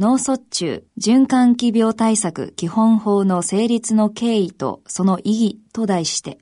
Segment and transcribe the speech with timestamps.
[0.00, 6.38] 脳卒中循環器病対策基本法の成立の経緯とその意義と題して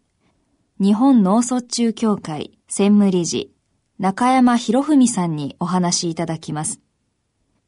[0.80, 3.50] 日本脳卒中協会専務理事
[3.98, 6.80] 中山博文さんにお話しいただきます。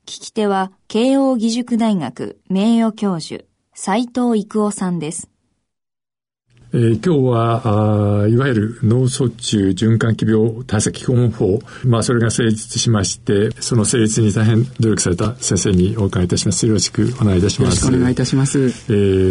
[0.07, 3.43] 聞き手は慶応義塾大学名誉教授
[3.75, 5.29] 斎藤育夫さんです。
[6.73, 16.67] えー、今日はあいわゆる脳卒中循環器病対策基本法、まあ、それが成立しましてその成立に大変努力された先生にお伺いいたします。
[16.67, 17.85] よろしくお願いいたします。
[17.85, 18.63] よろしくお願いいたします、え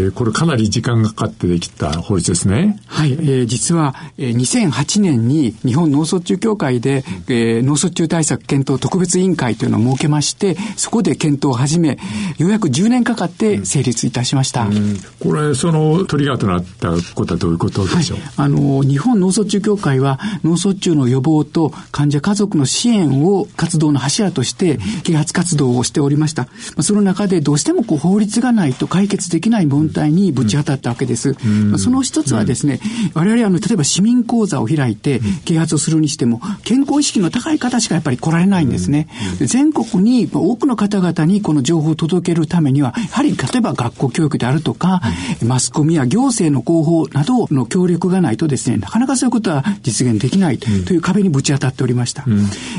[0.10, 2.82] ー、これかなり時間がかかってできた法律ですね。
[2.88, 11.98] はい、えー、実は、えー、2008年に日本脳卒中協会で、えー、脳卒中対策検討特別委員会というのを設けましてそこで検討を始め
[12.38, 26.48] ようやく10年かかって成立いたしました、うんうん、これそのトリガーとなったこととはどういうことでしょう、はい、あの、日本脳卒中協会は脳卒中の予防と患者家族の支援を活動の柱として啓発活動をしておりました。
[26.82, 31.36] その中でどうしてもこう法律がないと解決できない問題にぶち当たったわけです。
[31.46, 32.80] うん、その一つはですね、
[33.14, 39.08] 我々あの、例えば市民講座を開いて啓発をするにしても、健康意識の高い方しかやっぱり来られないんですね。
[39.40, 45.02] 全国に多くの方々にこの情報を届けるためには、やはり例えば学校教育であるとか、
[45.46, 52.24] マスコミや行政の広報などの協力がないとですね、なかなかそういうことは実現できないという壁にぶち当たっておりました。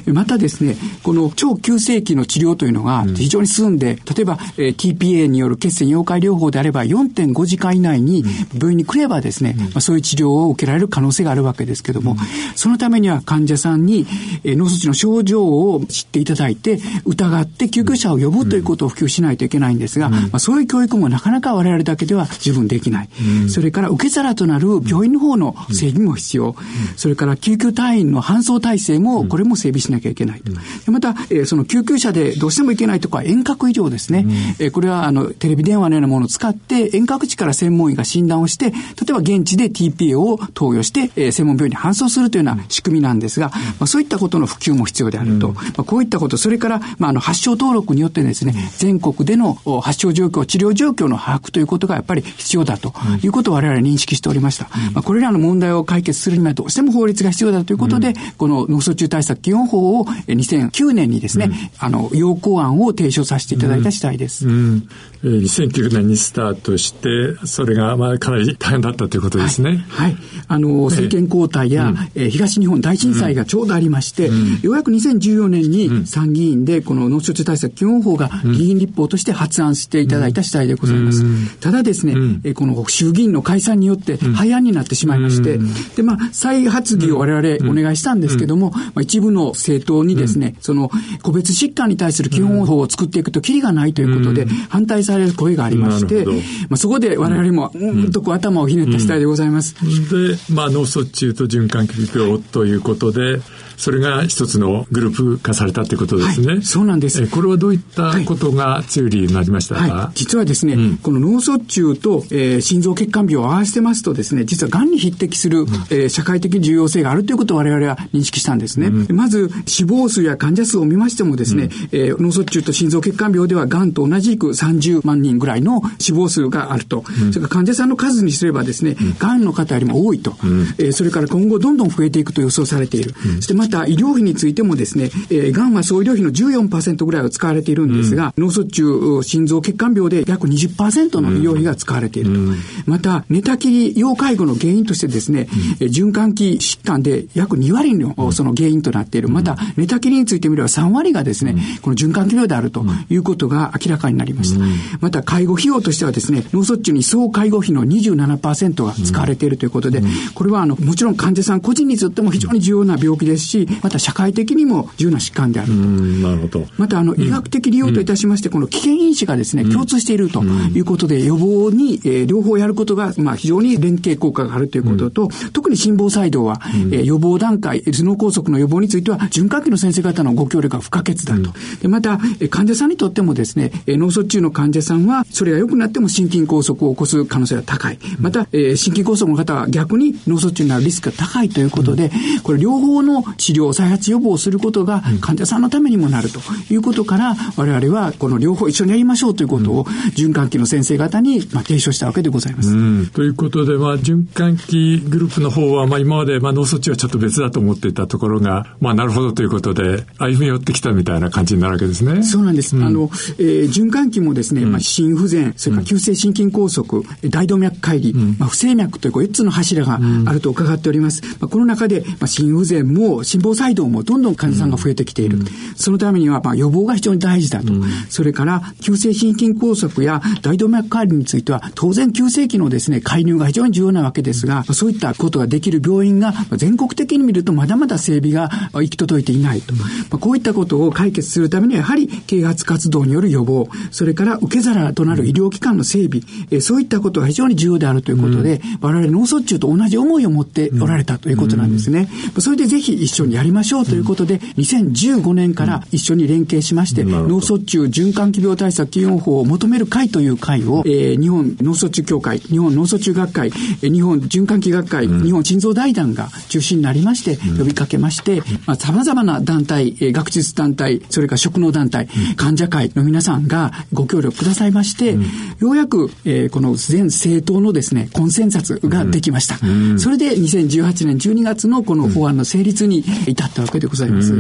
[0.06, 8.24] うん、またですね、この超急性期の治療というのが非常に進んで、例えば、えー、TPA による血栓溶解療法であれば4.5時間以内に
[8.54, 12.16] 病院に来ればですね、まあ、そういう治療を受けられる可能性があるわけですけども、
[12.56, 14.06] そのためには患者さんに、
[14.44, 23.10] えー、脳卒中の症状を知っていただいて、疑って救急車を呼ぶということを普及しないといけないんですが、まあ、そういう教育もなかなか我々だけでは十分できない。
[23.50, 26.54] それから受け皿となる病院の方の整備も必要、
[26.96, 30.52] それから救急隊員の搬送体制も、これも整備しなきゃいけないと。
[30.90, 34.26] また、えー、その救急車でどうしてもいけないとか遠隔医療ですね。
[34.58, 38.76] えー、これは、あの、テレビ電話のようなものを使って、遠隔地から専門医が診断をして、例
[39.10, 45.52] えば現地で TPA を投与して、えー、専門病院に搬送するというような仕組みなんですが、まあ、そういったことの普及も必要であると。
[45.52, 52.92] まあ、こういったこと、それから、まあ、あの、発症登録によってですね、全国での発症状況、治療状況の把握ということがやっぱり必要だと
[53.22, 54.68] いうことを我々認識しておりました。
[54.92, 64.46] まあ、これらの問題を解決するにはどうしても法律が必要だということで、うん、この脳卒中対策基本法を2009年にですね、うん、あの、要項案を提唱させていただいた次第です。
[64.46, 64.88] うん、
[65.24, 67.08] えー、2009年にスタートして、
[67.46, 69.84] それがまあかなり大変だったということですね。
[69.88, 70.10] はい。
[70.12, 70.16] はい、
[70.48, 74.28] あの、政権交代や、えー、東日本大震災がちょうどありまして、
[74.62, 81.24] ようやく2014年に参議院でこの脳卒中対策基本法が議員立法として発案していただいた次第でございます。
[81.60, 82.12] ただですね、
[82.44, 85.58] えー、この衆議院の解散によって廃案になってしまいまして、
[85.96, 90.90] で、まあ、再発議を我々お願いしたんですけども、まあ、一部の政党にですね、その、
[91.22, 96.24] 個別疾患に対する基本法を作っていくときりがないということで、反対される声がありまして、
[96.68, 99.74] まあ、そこで我々も、うんとこう頭をひねった次第でございます。
[99.74, 103.40] で、まあ、脳卒中と循環器病ということで、
[103.80, 106.46] それが一つのグループ化されたということですね。
[106.52, 107.26] はい、そうなんです。
[107.28, 118.88] これはどういったことが強い理由になりましたか、はいはい、実はですね、うん、この脳卒中と、えー、心臓血管病を合わせてますとですね、実は癌に匹敵する、うん、えー、社会的重要性があるということを我々は認識したんですね。
[118.88, 127.02] うん、まず、死亡数や患者数を見ましてもですね、うん、えー、脳卒中と心臓血管病では癌と同じく30万人ぐらいの死亡数があると。
[127.32, 130.36] それから患者さんの数にすればですね、癌の方よりも多いと。
[130.76, 133.14] えー、それから今後どんどん増えていくと予想されている。
[133.36, 142.40] そしてまた医療費についてもですね、えー、がんは総医療費の14%ぐらいを使われているんですが、うん、脳卒中、心臓血管病で約20%の医療費が使われていると。
[142.40, 142.56] うん、
[142.86, 145.48] また、寝たきり要介護の原因としてですね、
[145.80, 149.28] うん、循環器疾患で約2割のその原因となっている。
[149.28, 154.60] また、寝たきりについてみれば3割がですね、この循環器病であるということが明らかになりました。
[155.00, 160.02] また、介護費用としてはですね、脳卒中に総介護費の27%が使われているということで、
[160.34, 165.74] これはあの、もちろん患者さん個人にとっても非常に重要な病気ですし、し、また社会的にも重要な疾患であると。
[165.74, 166.66] なるほど。
[166.76, 176.60] また、あの、医学的利用といたしまして、この危険因子がですね、共通しているということで、予防に、えー、両方やることが、まあ、非常に連携効果があるということと、特に心房細動は、
[176.92, 181.50] えー、予防段階、頭脳梗塞の予防については、循環器の先生方のご協力が不可欠だと。
[181.80, 182.18] でまた、
[182.50, 187.98] 患者さんにとってもですね、脳卒中の患者さんは、それが良くなっても心筋梗塞を起こす可能性が高い。
[188.18, 192.10] また、えー、心筋梗塞の方は逆に脳卒中になるリスクが高いということで、
[192.42, 199.84] これ両方の治療、再発予防をすることが患者さんのためにもなるということから、我々はこの両方一緒にやりましょうということを、
[200.16, 203.10] 循環器の先生方に、まあ、提唱したわけでございます。
[203.10, 212.22] ということで、まあ、循環器グループの方は、まあ、今まで、まあ、脳卒中はちょっと別だと思っていたところが、まあ、なるほどということで、歩み寄ってきたみたいな感じになるわけですね。
[212.22, 212.76] そうなんです。
[212.76, 221.22] うん、あの、えー、循環器もですね、まあ、心不全、それから急性心筋梗塞、大動脈解離、まあ、不整脈という4つの柱があると伺っております。
[221.40, 225.38] まあ、この中で、まあ、心不全も心房細動もどんどん患者さんが増えてきている。
[225.76, 227.72] そのためには、まあ、予防が非常に大事だと。
[228.08, 239.74] それから、急性心筋梗塞や大動脈解離については、当然急性期のですね、介入が非常に重要なわけですが、そういったことができる病院が、全国的に見るとまだまだ整備が行き届いていないと。
[239.74, 252.08] まあ、こういったことを解決するためには、やはり啓発活動による予防、それから受け皿となる医療機関の整備、えそういったことが非常に重要であるということで、うん、我々脳卒中と同じ思いを持っておられたということなんですね。
[252.34, 275.16] うん、それでぜひ一緒にやりましょうということで、2015年から一緒に連携しまして、脳卒中循環器病対策基本法を求める会という会を、えー、日本脳卒中協会、日本脳卒中学会、日本循環器学会、日本心臓財団が中心になりまして、呼びかけまして、まあ、様々な団体、学術団体、それから職能団体、患者会の皆さんがご協力くださいまして、
[275.58, 279.58] ようやく、えー、この全政党のですね、コンセンサスができました。
[279.98, 284.32] それで2018年12月のこの法案の成立に至ったわけでございます。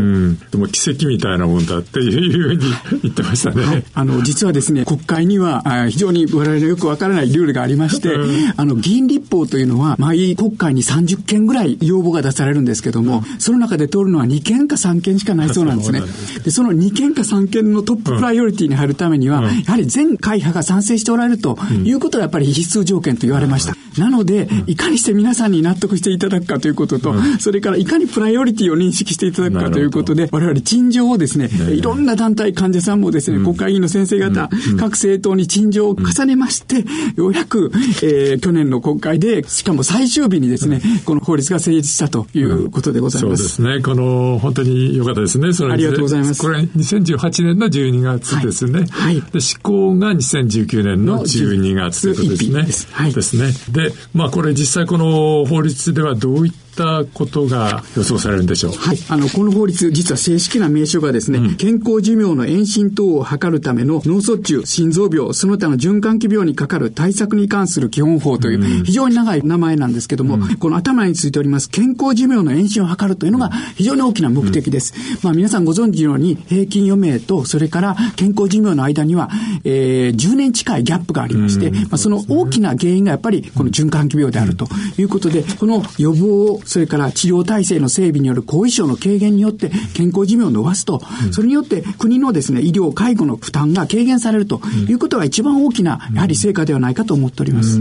[0.50, 2.64] でも奇跡みたいなもんだっていうふうに
[3.02, 3.64] 言ってましたね。
[3.64, 8.14] はい、あの、実はですね、国会にはあ非常に我々のよくわからないルールがありまして、
[8.56, 16.00] あの、議員立法というのは、毎国会に30件ぐらい要望が出されるんですけども、その中で通るのは2件か3件しかないそうなんですね。
[16.44, 23.74] でその2件か3件のトッププライオリティに入るためには、やはり全会派が賛成しておられるということがやっぱり必須条件と言われました。
[23.98, 36.84] なので、いかにして皆さんに納得していただくかということと、それからいかにプライオリティを認識していただくかということで、我々陳情をですね、いろんな団体、患者さんもですね、国会議員の先生方、各政党に陳情を重ねまして、
[37.16, 37.70] ようやく、
[38.02, 43.48] えー、去年の国会で、しかも最終日にですね、この法律が成立したということでございます。
[43.48, 43.82] そうですね。
[43.82, 45.48] この、本当に良かったですね。
[45.70, 46.40] ありがとうございます。
[46.40, 48.86] これ、2018年の12月ですね。
[48.90, 49.22] はい。
[49.32, 52.62] で、施行が2019年の12月ということですね。
[52.64, 52.88] です。
[52.92, 53.14] はい。
[53.14, 53.52] ですね。
[53.70, 58.72] で、まあこれ実際この法律ではどういったったことが予想されるんでしょう？
[58.72, 58.98] はい。
[59.08, 74.94] あの、この法律、実は正式な名称がですね、うん、健康寿命の延伸等を図るための脳卒中、心臓病、その他の循環器病にかかる対策に関する基本法という、非常に長い名前なんですけども、うん、この頭についております健康寿命の延伸を図るというのが非常に大きな目的です。
[75.22, 79.30] まあ皆さんご存知のように、平均余命と、それから健康寿命の間には、
[79.64, 84.68] えー、10年近いギャップがありまして、まあその大きな原因がやっぱりこの循環器病であると
[84.98, 97.80] いうことで、この予防それから治療体制の整備による後遺症の軽減によって健康寿命を伸ばすと、うん、それによって国のですね、医療、介護の負担が軽減されるということが一番大きな、やはり成果ではないかと思っております。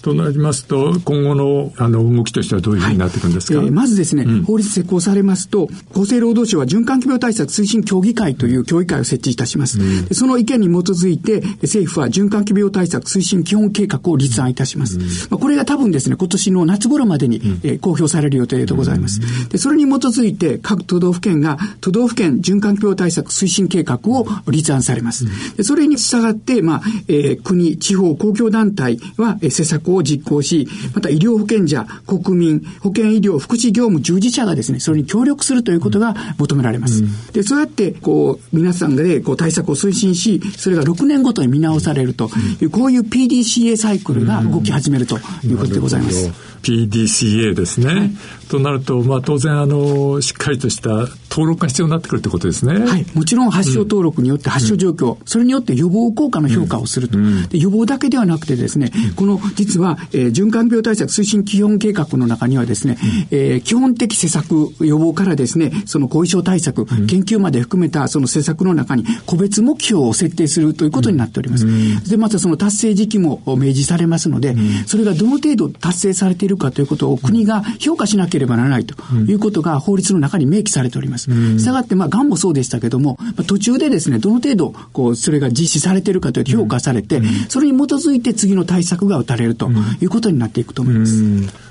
[0.00, 9.78] となりますと、今後のあの動きとしてはどういうふうになっていくんですか、はい、えー、まずですね、うん、法律施行されますと、厚生労働省は循環器病対策推進協議会という協議会を設置いたします。
[9.78, 14.98] うん、その意見に基づいて、政府は循環器病対策推進基本計画を立案いたします。
[14.98, 19.20] うん、まあ、これが多分ですね、今年の夏頃までに、えー、公表される予定でございます。
[19.48, 25.26] で、それに基づいて各都道府県が都道府県循環器病対策推進計画を立案されます。
[25.56, 37.02] でそれに従って、まあ、えー、国、地方、公共団体は、えー、施策を実行し、また医療保険者、国民、保健医療、福祉業務従事者がですね、それに協力するということが求められます。
[37.32, 46.30] で、そうやって、こう、皆さんで、こう、対策を推進し、それが6年ごとに見直されるという、こういう PDCA サイクルが動き始めるということでございます。
[46.62, 47.86] PDCA ですね。
[47.86, 48.09] はい、
[48.48, 52.80] となると、まあ、当然あのしっかりとした登録が必要になってくるってことですね。
[52.80, 62.98] はい、もちろん発症登録によって発症状況、うん、それによって予防効果の評価をすると、うん、で予防だけではなくてですね、うん、この実は、えー、循環病対策推進基本計画の中にはですね、
[63.30, 72.08] えー、基本的施策予防からですね、その後遺症対策、研究まで含めたその施策の中に個別目標を設定するということになっております。
[72.08, 81.30] で、またその達成時期も明示されますので、それがどの程度達成されているかということを国が評価価しなければならないということが法律の中に明記されております。
[81.58, 91.22] したがって、まあ、がんもそうでしたけども、途中でですね、どの程度、こう、それが実施されているかという評価されて、それに基づいて次の対策が打たれるということになっていくと思います。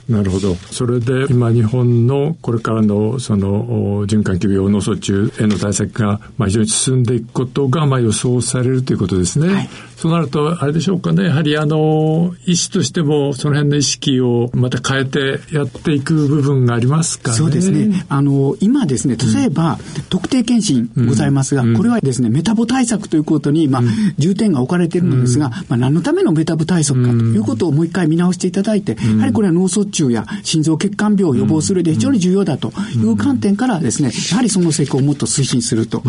[0.10, 0.56] なるほど。
[0.56, 9.48] それで今日本のこれからのその循環器病脳卒中への対策がまあ非常に進んでいくことがまあ予想されるということですね。
[9.54, 11.25] はい、そうなるとあれでしょうかね。
[11.25, 17.38] やはりあの医師としてもその辺の意識をまた変えてやっていく部分がありますかね。
[17.38, 18.06] そうですね。
[18.10, 23.82] あの今ですね、例えば、うん、特定健診ございますが、うん、これはですねメタボ対策ということにまあ、
[24.18, 36.03] 重点が置かれているのですが、まあ何のためのメタボ対策かということをもう一回見直していただいて、やはりこれは脳卒中や心臓血管病を予防するで非常に重要だという観点からですね、やはりその施工をもっと推進すると。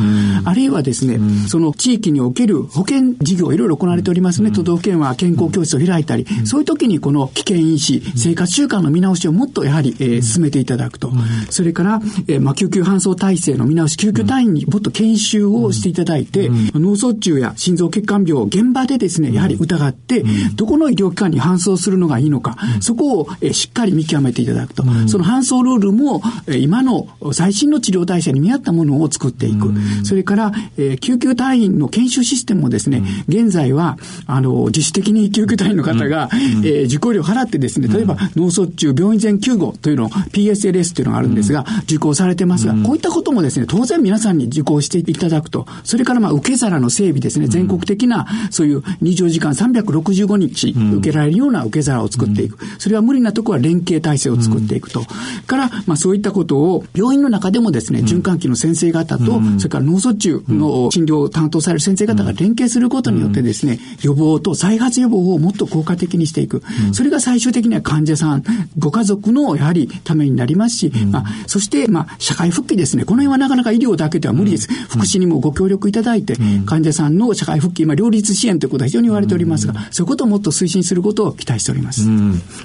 [0.44, 1.18] あるいはですね、
[1.48, 4.52] その地域における保険事業いろいろ行われておりますね。
[4.52, 11.12] 都道府県は健康教室を開いたり、そういう時にこの危険因子、生活習慣の見直しをもっとやはり、えー、進めていただくと。
[11.50, 24.84] それから、えー、まあ、救急搬送体制の見直し、救急隊員にもっと研修をしていただいて、脳卒中や心臓血管病を現場でですね、やはり疑って、どこの医療機関に搬送するのがいいのか、そこを、えー、しっかり見極めていただくと。
[25.06, 29.72] その搬送ルールも、えー、今の最新の治療体制に見合ったものを作っていく。
[30.04, 52.58] それから、えー、救急隊員の研修システムもですね、現在は、あの、自主的に救急隊員の方が、えー、受講料払ってですね、例えば脳卒中病院全救護というのを PSLS というのがあるんですが、受講されてますが、こういったこともですね、当然皆さんに受講していただくと、それからまあ受け皿の整備ですね、全国的なそういう24時間365日受けられるような受け皿を作っていく。
[52.78, 55.04] それは無理なところは連携体制を作っていくと。
[55.46, 66.62] から、まあそういったことを病院の中でもですね、循環器の先生方と、それから脳卒中の診療を担当される先生方が連携することによってですね、予防と再発予防をもっと効果的にしていく。
[66.92, 68.42] それが最終的には患者さん、
[68.78, 73.04] ご家族のやはりためになりますし、まあ、そして、まあ、社会復帰ですね。
[73.04, 74.68] この辺はなかなか医療だけでは無理です。
[74.88, 76.36] 福祉にもご協力いただいて、
[76.66, 82.08] 患者さんの社会復帰、今、両立支援ということは非常に言われておりますが、そういうことをもっと推進することを期待しております。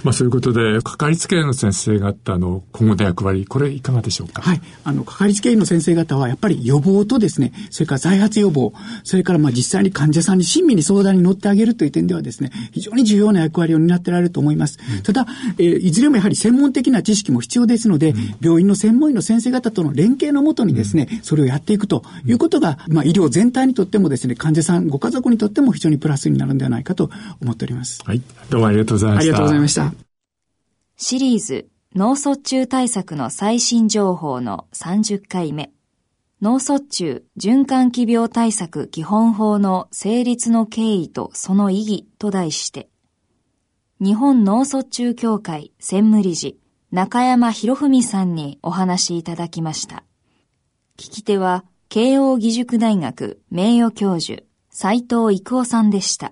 [0.03, 4.43] まあ、そういうことで、かかりつけ医の先生方の今後の役割、これいかがでしょうか？
[4.43, 4.61] はい。
[4.83, 8.71] あの、かかりつけ医の先生方は、やっぱり予防とですね、それから再発予防、
[9.03, 14.77] それからまあ実際に患者さんに親身に相談に乗ってあげるという点ではですね、非常に重要な役割を担ってられると思います。
[14.97, 15.25] うん、ただ、
[15.57, 27.09] えー、いずれもやはり専門的な知識も必要ですので、うん、病院の専門医の先生方との連携のもとにですね、それをやっていくということが、まあ医療全体にとってもですね、患者さん、ご家族にとっても非常にプラスになるんではないかと
[27.41, 28.03] 思っております。
[28.05, 28.21] はい。
[28.51, 29.23] どうもありがとうございました。
[29.23, 30.04] ありがとうございました。
[30.97, 35.73] シリーズ脳卒中対策の最新情報の30回目。
[36.41, 42.87] 脳卒中循環器病対策基本法の成立の経緯とその意義と題して、
[43.99, 46.57] 日本脳卒中協会専務理事
[46.91, 50.05] 中山博文さんにお話しいただきました。
[50.97, 56.31] 聞き手は慶応義塾大学名誉教授斉藤育夫さんでした。